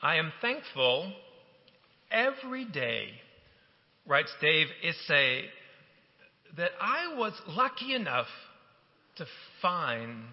[0.00, 1.12] I am thankful
[2.10, 3.08] every day,
[4.06, 5.42] writes Dave Isay,
[6.56, 8.28] that I was lucky enough
[9.16, 9.26] to
[9.60, 10.24] find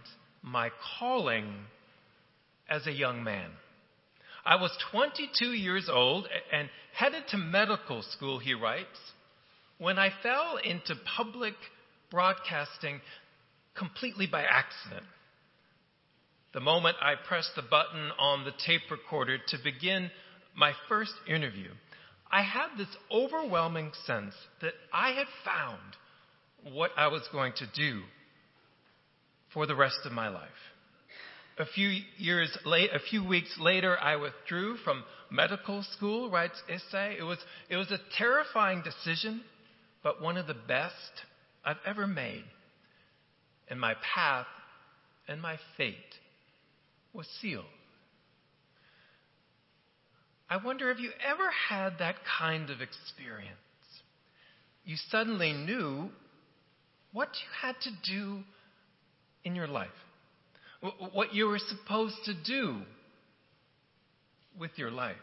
[0.43, 0.69] my
[0.99, 1.51] calling
[2.69, 3.49] as a young man.
[4.45, 8.99] I was 22 years old and headed to medical school, he writes,
[9.79, 11.55] when I fell into public
[12.11, 13.01] broadcasting
[13.75, 15.05] completely by accident.
[16.55, 20.09] The moment I pressed the button on the tape recorder to begin
[20.55, 21.69] my first interview,
[22.31, 25.81] I had this overwhelming sense that I had found
[26.73, 28.03] what I was going to do
[29.53, 30.47] for the rest of my life.
[31.59, 37.19] A few years late, a few weeks later, I withdrew from medical school, writes Isay.
[37.19, 39.41] It was, it was a terrifying decision,
[40.03, 40.93] but one of the best
[41.65, 42.45] I've ever made.
[43.69, 44.47] And my path
[45.27, 45.97] and my fate
[47.15, 47.65] was sealed.
[50.49, 53.57] I wonder if you ever had that kind of experience.
[54.83, 56.09] You suddenly knew
[57.11, 58.43] what you had to do
[59.43, 59.87] in your life,
[61.13, 62.81] what you were supposed to do
[64.59, 65.15] with your life.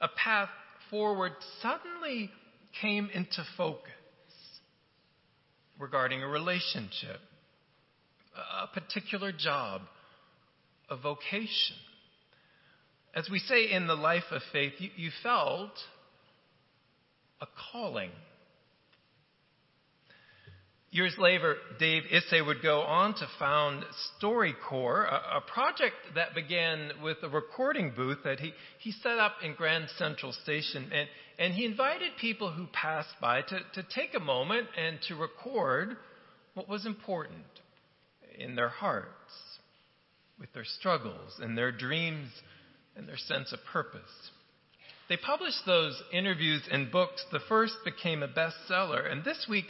[0.00, 0.50] A path
[0.90, 2.30] forward suddenly
[2.82, 3.92] came into focus
[5.78, 7.20] regarding a relationship,
[8.62, 9.82] a particular job,
[10.90, 11.76] a vocation.
[13.14, 15.72] As we say in the life of faith, you, you felt
[17.40, 18.10] a calling.
[20.90, 23.84] Years later, Dave Isay would go on to found
[24.22, 29.34] StoryCorps, a, a, project that began with a recording booth that he, he set up
[29.44, 30.90] in Grand Central Station.
[30.90, 31.08] And,
[31.38, 35.98] and he invited people who passed by to, to take a moment and to record
[36.54, 37.44] what was important
[38.38, 39.10] in their hearts,
[40.38, 42.28] with their struggles and their dreams
[42.96, 44.30] and their sense of purpose.
[45.08, 47.24] They published those interviews in books.
[47.32, 49.10] The first became a bestseller.
[49.10, 49.66] And this week,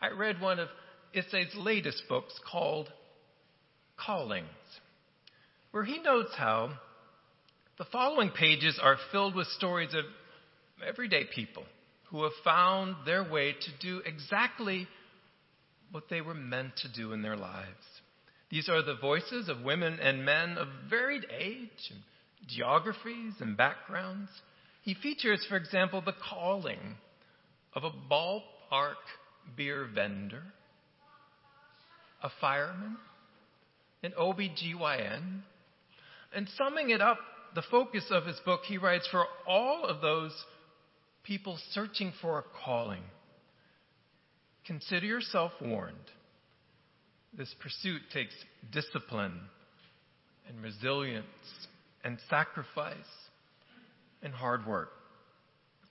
[0.00, 0.68] I read one of
[1.16, 2.88] Isay's latest books called
[3.96, 4.48] Callings,
[5.70, 6.72] where he notes how
[7.78, 10.04] the following pages are filled with stories of
[10.86, 11.64] everyday people
[12.10, 14.86] who have found their way to do exactly
[15.90, 17.91] what they were meant to do in their lives.
[18.52, 22.00] These are the voices of women and men of varied age and
[22.46, 24.28] geographies and backgrounds.
[24.82, 26.96] He features, for example, the calling
[27.72, 29.00] of a ballpark
[29.56, 30.42] beer vendor,
[32.22, 32.98] a fireman,
[34.02, 35.40] an OBGYN.
[36.34, 37.16] And summing it up,
[37.54, 40.34] the focus of his book, he writes for all of those
[41.22, 43.04] people searching for a calling.
[44.66, 45.96] Consider yourself warned.
[47.36, 48.34] This pursuit takes
[48.72, 49.40] discipline
[50.48, 51.24] and resilience
[52.04, 52.96] and sacrifice
[54.22, 54.90] and hard work.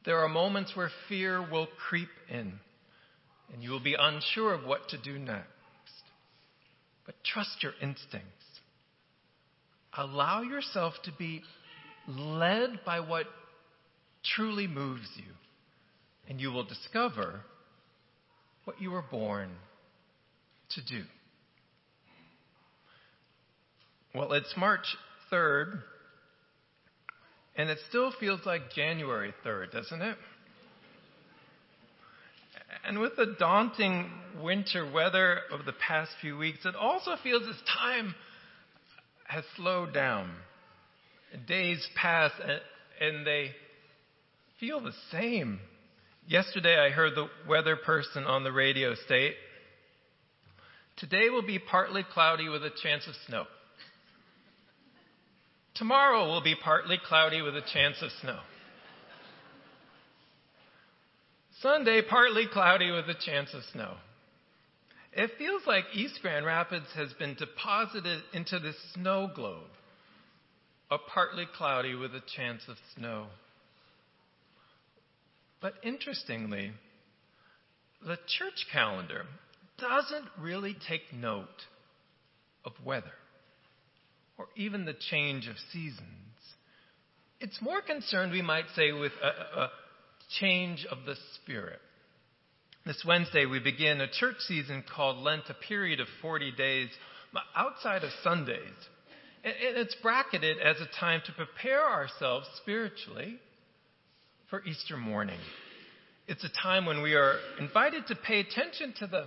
[0.06, 2.54] There are moments where fear will creep in
[3.54, 5.48] and you will be unsure of what to do next.
[7.06, 8.28] But trust your instincts.
[9.98, 11.42] Allow yourself to be
[12.08, 13.26] led by what
[14.24, 15.34] truly moves you,
[16.30, 17.42] and you will discover
[18.64, 19.50] what you were born
[20.70, 21.04] to do.
[24.14, 24.86] Well, it's March
[25.32, 25.80] 3rd,
[27.56, 30.18] and it still feels like January 3rd, doesn't it?
[32.86, 34.12] And with the daunting
[34.44, 38.14] winter weather of the past few weeks, it also feels as time
[39.30, 40.30] has slowed down.
[41.48, 42.32] Days pass
[43.00, 43.52] and they
[44.60, 45.62] feel the same.
[46.28, 49.36] Yesterday I heard the weather person on the radio state,
[50.98, 53.46] today will be partly cloudy with a chance of snow.
[55.82, 58.38] Tomorrow will be partly cloudy with a chance of snow.
[61.60, 63.96] Sunday, partly cloudy with a chance of snow.
[65.12, 69.72] It feels like East Grand Rapids has been deposited into this snow globe,
[70.92, 73.26] a partly cloudy with a chance of snow.
[75.62, 76.74] But interestingly,
[78.06, 79.26] the church calendar
[79.80, 81.66] doesn't really take note
[82.66, 83.14] of weather
[84.42, 86.02] or even the change of seasons.
[87.40, 89.70] It's more concerned, we might say, with a, a,
[90.40, 91.80] change of the Spirit.
[92.86, 96.88] This Wednesday, we begin a church season called Lent, a period of 40 days
[97.56, 98.58] outside of Sundays.
[99.44, 103.40] And it's bracketed as a time to prepare ourselves spiritually
[104.50, 105.40] for Easter morning.
[106.28, 109.26] It's a time when we are invited to pay attention to the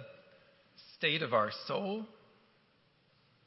[0.96, 2.06] state of our soul,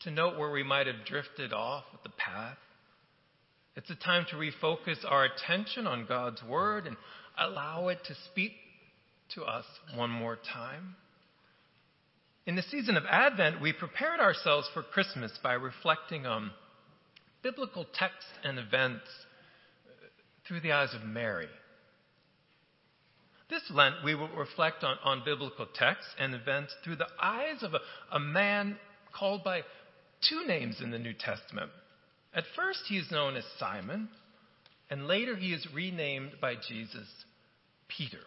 [0.08, 2.58] to note where we might have drifted off the path,
[3.76, 6.96] It's a time to refocus our attention on God's Word and
[7.38, 8.54] allow it to speak
[9.36, 9.66] to us
[9.96, 10.96] one more time.
[12.46, 16.52] In the season of Advent, we prepared ourselves for Christmas by reflecting on
[17.44, 19.04] biblical texts and events
[20.48, 21.50] through the eyes of Mary.
[23.50, 27.74] This Lent, we will reflect on, on biblical texts and events through the eyes of
[27.74, 27.80] a,
[28.14, 28.78] a man
[29.14, 29.64] called by
[30.30, 31.72] two names in the New Testament.
[32.34, 34.10] At first, he is known as Simon,
[34.90, 37.08] and later he is renamed by Jesus
[37.88, 38.20] Peter.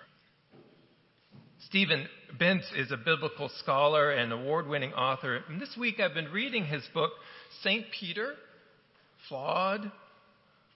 [1.67, 2.09] Stephen
[2.41, 5.45] Binz is a biblical scholar and award winning author.
[5.49, 7.13] And this week I've been reading his book,
[7.63, 7.85] St.
[7.99, 8.35] Peter,
[9.29, 9.93] Flawed,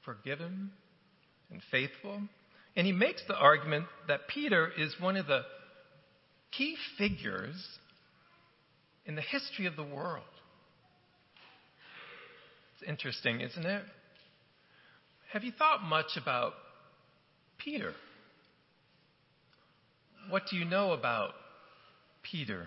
[0.04, 0.70] Forgiven,
[1.50, 2.20] and Faithful.
[2.76, 5.42] And he makes the argument that Peter is one of the
[6.56, 7.56] key figures
[9.06, 10.22] in the history of the world.
[12.74, 13.82] It's interesting, isn't it?
[15.32, 16.54] Have you thought much about
[17.58, 17.92] Peter?
[20.28, 21.30] What do you know about
[22.22, 22.66] Peter?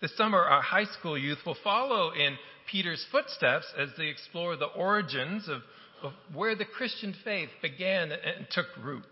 [0.00, 2.36] This summer, our high school youth will follow in
[2.70, 5.60] Peter's footsteps as they explore the origins of,
[6.02, 9.04] of where the Christian faith began and took root.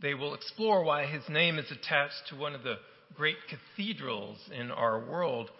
[0.00, 2.76] They will explore why his name is attached to one of the
[3.14, 5.50] great cathedrals in our world,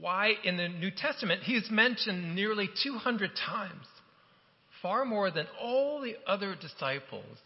[0.00, 3.86] why in the New Testament he is mentioned nearly 200 times,
[4.82, 7.38] far more than all the other disciples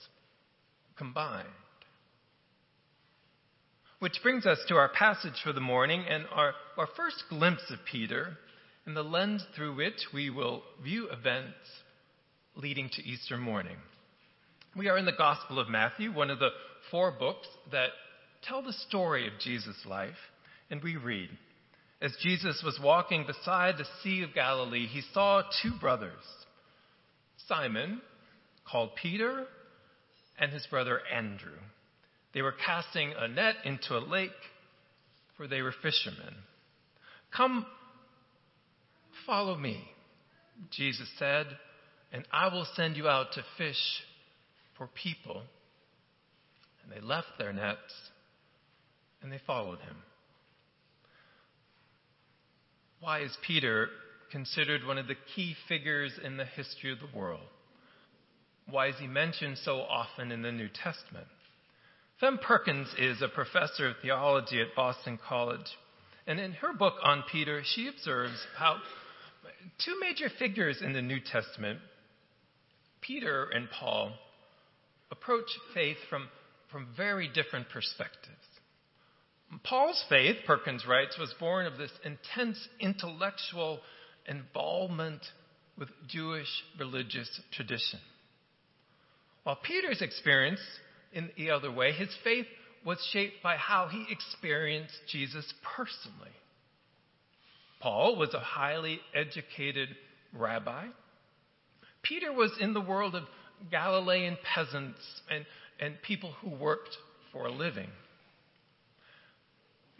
[0.96, 1.48] combined.
[3.98, 7.78] Which brings us to our passage for the morning and our, our first glimpse of
[7.90, 8.36] Peter
[8.86, 11.54] and the lens through which we will view events
[12.54, 13.76] leading to Easter morning.
[14.76, 16.50] We are in the Gospel of Matthew, one of the
[16.90, 17.90] four books that
[18.42, 20.16] tell the story of Jesus' life,
[20.70, 21.28] and we read
[22.02, 26.22] As Jesus was walking beside the Sea of Galilee, he saw two brothers,
[27.46, 28.00] Simon,
[28.70, 29.44] called Peter,
[30.38, 31.58] and his brother Andrew.
[32.32, 34.30] They were casting a net into a lake,
[35.36, 36.34] for they were fishermen.
[37.36, 37.66] Come,
[39.26, 39.82] follow me,
[40.70, 41.46] Jesus said,
[42.12, 43.76] and I will send you out to fish
[44.78, 45.42] for people.
[46.82, 47.78] And they left their nets
[49.22, 49.96] and they followed him.
[53.00, 53.88] Why is Peter
[54.30, 57.46] considered one of the key figures in the history of the world?
[58.68, 61.26] Why is he mentioned so often in the New Testament?
[62.22, 65.66] Pheme Perkins is a professor of theology at Boston College.
[66.26, 68.76] And in her book on Peter, she observes how
[69.82, 71.78] two major figures in the New Testament,
[73.00, 74.12] Peter and Paul,
[75.10, 76.28] approach faith from,
[76.70, 78.36] from very different perspectives.
[79.64, 83.80] Paul's faith, Perkins writes, was born of this intense intellectual
[84.26, 85.24] involvement
[85.78, 86.48] with Jewish
[86.78, 88.00] religious tradition.
[89.44, 90.60] While Peter's experience
[91.12, 91.92] in the other way.
[91.92, 92.46] His faith
[92.84, 96.30] was shaped by how he experienced Jesus personally.
[97.80, 99.88] Paul was a highly educated
[100.32, 100.86] rabbi.
[102.02, 103.24] Peter was in the world of
[103.70, 105.44] Galilean peasants and,
[105.78, 106.96] and people who worked
[107.32, 107.88] for a living.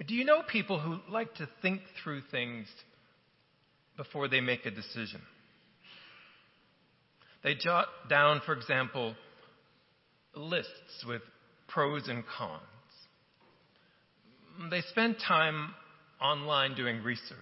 [0.06, 2.66] Do you know people who like to think through things
[3.96, 5.20] before they make a decision?
[7.42, 9.14] They jot down, for example,
[10.34, 11.22] lists with
[11.68, 12.62] pros and cons.
[14.70, 15.74] They spend time
[16.20, 17.36] online doing research.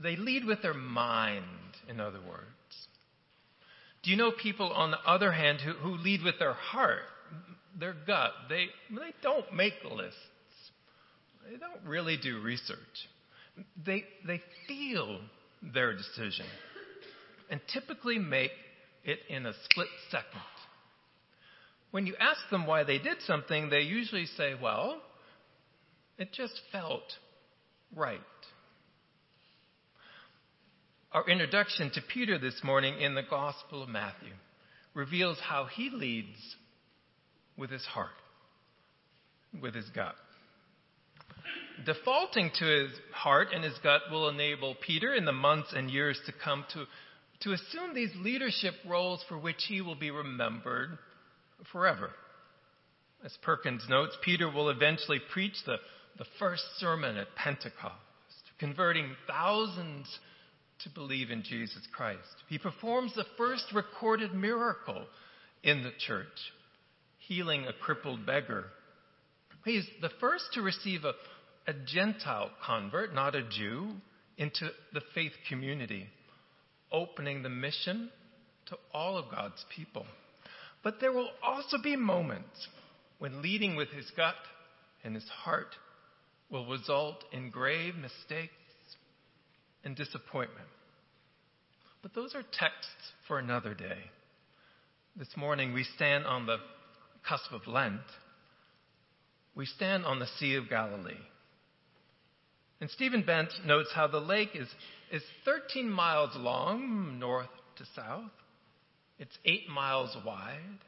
[0.00, 1.42] They lead with their mind,
[1.88, 2.44] in other words.
[4.02, 7.00] Do you know people, on the other hand, who, who lead with their heart,
[7.78, 8.32] their gut?
[8.48, 10.18] They, they don't make lists,
[11.50, 12.78] they don't really do research.
[13.84, 15.20] They, they feel
[15.62, 16.46] their decision
[17.50, 18.50] and typically make
[19.04, 20.40] it in a split second.
[21.90, 25.00] When you ask them why they did something, they usually say, well,
[26.18, 27.04] it just felt
[27.94, 28.20] right.
[31.12, 34.32] Our introduction to Peter this morning in the Gospel of Matthew
[34.92, 36.56] reveals how he leads
[37.56, 38.10] with his heart,
[39.62, 40.16] with his gut.
[41.84, 46.18] Defaulting to his heart and his gut will enable Peter in the months and years
[46.26, 46.84] to come to,
[47.40, 50.98] to assume these leadership roles for which he will be remembered
[51.70, 52.10] forever.
[53.24, 55.76] As Perkins notes, Peter will eventually preach the,
[56.18, 57.94] the first sermon at Pentecost,
[58.58, 60.06] converting thousands
[60.84, 62.20] to believe in Jesus Christ.
[62.48, 65.06] He performs the first recorded miracle
[65.62, 66.26] in the church,
[67.18, 68.66] healing a crippled beggar.
[69.64, 71.12] He's the first to receive a,
[71.66, 73.92] a Gentile convert, not a Jew,
[74.38, 76.08] into the faith community.
[76.92, 78.10] opening the mission
[78.66, 80.06] to all of God's people.
[80.82, 82.68] But there will also be moments
[83.18, 84.34] when leading with his gut
[85.04, 85.74] and his heart
[86.50, 88.52] will result in grave mistakes
[89.84, 90.68] and disappointment.
[92.02, 93.98] But those are texts for another day.
[95.16, 96.58] This morning we stand on the
[97.28, 98.00] cusp of Lent.
[99.56, 101.14] We stand on the Sea of Galilee.
[102.80, 104.68] And Stephen Binz notes how the lake is,
[105.10, 108.30] is 13 miles long, north to south.
[109.18, 110.78] It's 8 miles wide,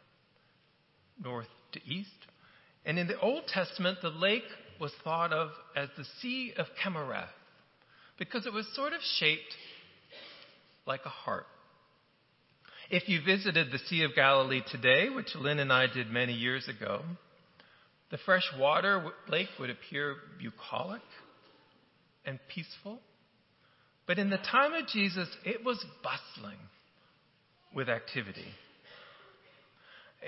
[1.23, 2.11] north to east.
[2.85, 4.45] And in the Old Testament, the lake
[4.81, 7.29] was thought of as the Sea of Kinnereth
[8.19, 9.55] because it was sort of shaped
[10.87, 11.47] like a heart.
[12.91, 16.69] If you visited the Sea of Galilee today, which Lynn and I did many years
[16.69, 17.03] ago,
[18.11, 21.03] the fresh water lake would appear bucolic
[22.29, 23.01] and peaceful.
[24.07, 26.59] But in the time of Jesus, it was bustling
[27.75, 28.47] with activity.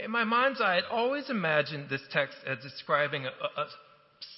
[0.02, 3.66] In my mind's eye, I'd always imagined this text as describing a, a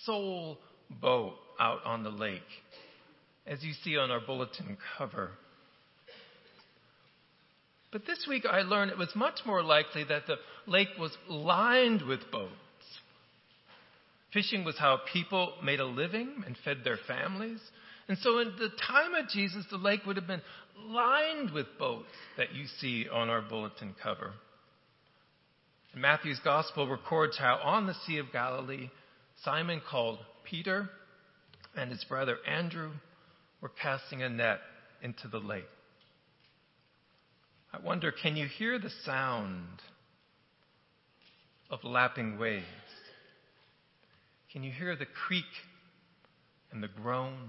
[0.05, 0.59] sole
[1.01, 2.41] boat out on the lake,
[3.47, 5.31] as you see on our bulletin cover.
[7.93, 12.03] But this week I learned it was much more likely that the lake was lined
[12.03, 12.53] with boats.
[14.33, 17.61] Fishing was how people made a living and fed their families.
[18.09, 20.43] And so, in the time of Jesus, the lake would have been
[20.87, 24.33] lined with boats that you see on our bulletin cover.
[25.93, 28.91] And Matthew's gospel records how on the Sea of Galilee,
[29.45, 30.89] Simon called Peter
[31.77, 32.91] and his brother Andrew
[33.61, 34.61] were casting a net
[35.03, 35.65] into the lake.
[37.73, 39.81] I wonder, can you hear the sound
[41.71, 42.67] of lapping waves?
[44.53, 45.45] Can you hear the creak
[46.71, 47.49] and the groan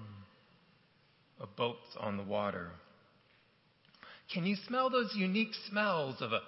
[1.38, 2.72] of boats on the water?
[4.34, 6.40] Can you smell those unique smells of a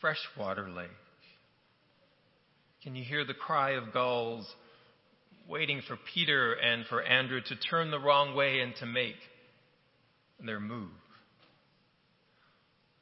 [0.00, 0.88] freshwater lake?
[2.82, 4.50] Can you hear the cry of gulls
[5.46, 9.16] waiting for Peter and for Andrew to turn the wrong way and to make
[10.42, 10.88] their move?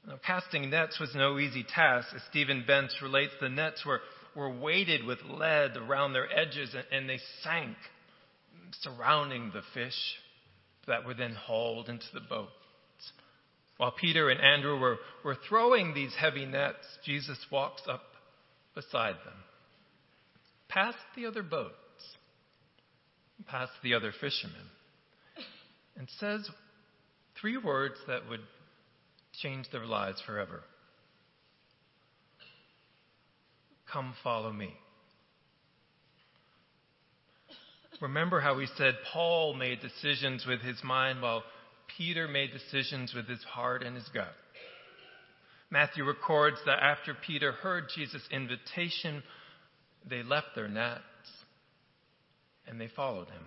[0.05, 2.09] Now, casting nets was no easy task.
[2.17, 4.01] As Stephen Binz relates, the nets were
[4.39, 7.77] were weighted with lead around their edges and they sank,
[8.83, 9.99] surrounding the fish
[10.87, 12.53] that were then hauled into the boats.
[13.79, 18.03] While Peter and Andrew were, were throwing these heavy nets, Jesus walks up
[18.77, 19.35] beside them,
[20.69, 21.73] past the other boats,
[23.49, 24.55] past the other fishermen,
[25.97, 26.49] and says
[27.41, 28.43] three words that would
[29.43, 30.63] change their lives forever.
[33.93, 34.75] Come follow me.
[38.01, 41.43] Remember how we said Paul made decisions with his mind while
[41.97, 44.35] Peter made decisions with his heart and his gut.
[45.71, 49.23] Matthew records that after Peter heard Jesus' invitation,
[50.09, 51.03] they left their nets
[52.67, 53.45] and they followed him.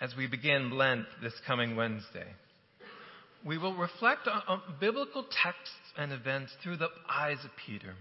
[0.00, 2.26] As we begin Lent this coming Wednesday,
[3.44, 7.94] we will reflect on, on biblical texts and events through the eyes of Peter.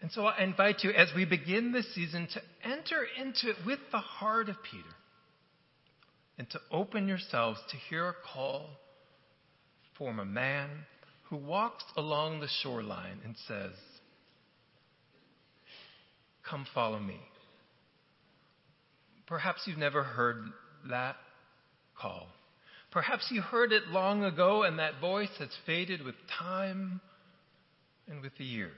[0.00, 3.80] And so I invite you, as we begin this season, to enter into it with
[3.90, 4.84] the heart of Peter
[6.38, 8.70] and to open yourselves to hear a call
[9.96, 10.70] from a man
[11.28, 13.72] who walks along the shoreline and says,
[16.48, 17.20] Come follow me.
[19.26, 20.44] Perhaps you've never heard
[20.88, 21.16] that
[22.00, 22.28] call.
[22.90, 27.00] Perhaps you heard it long ago and that voice has faded with time
[28.08, 28.72] and with the years.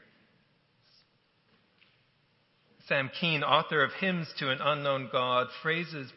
[2.89, 6.11] Sam Keen, author of Hymns to an Unknown God, phrases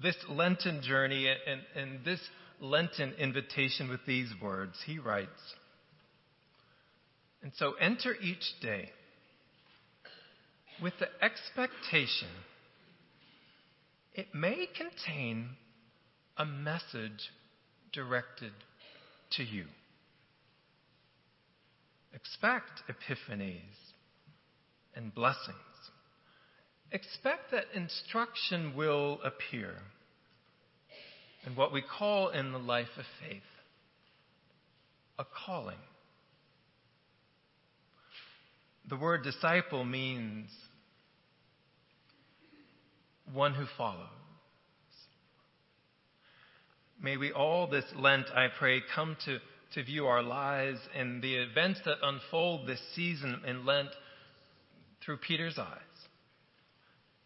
[0.00, 2.20] this Lenten journey and, and this
[2.60, 4.74] Lenten invitation with these words.
[4.86, 5.28] He writes,
[7.42, 8.90] And so enter each day
[10.80, 12.28] with the expectation
[14.14, 15.50] it may contain
[16.38, 17.30] a message
[17.92, 18.52] directed
[19.32, 19.64] to you.
[22.14, 23.60] Expect epiphanies
[24.94, 25.56] and blessings.
[26.92, 29.74] Expect that instruction will appear
[31.44, 33.42] and what we call in the life of faith
[35.18, 35.78] a calling.
[38.88, 40.48] The word disciple means
[43.32, 44.17] one who follows.
[47.08, 49.38] May we all this Lent, I pray, come to,
[49.72, 53.88] to view our lives and the events that unfold this season in Lent
[55.02, 55.78] through Peter's eyes.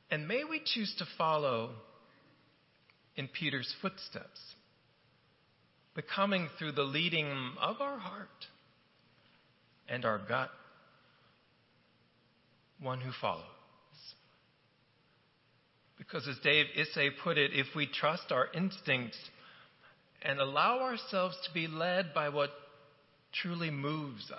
[0.08, 1.70] And may we choose to follow
[3.16, 4.38] in Peter's footsteps
[5.96, 7.26] becoming through the leading
[7.60, 8.28] of our heart
[9.88, 10.50] and our gut
[12.80, 13.42] one who follows.
[15.98, 19.18] Because as Dave Isay put it, if we trust our instincts
[20.24, 22.50] and allow ourselves to be led by what
[23.32, 24.38] truly moves us,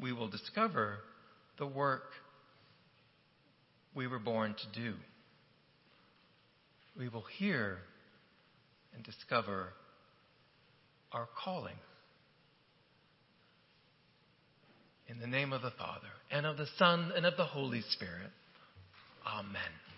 [0.00, 0.98] we will discover
[1.58, 2.04] the work
[3.94, 4.94] we were born to do.
[6.98, 7.78] We will hear
[8.94, 9.68] and discover
[11.12, 11.76] our calling.
[15.08, 18.30] In the name of the Father, and of the Son, and of the Holy Spirit.
[19.26, 19.89] Amen.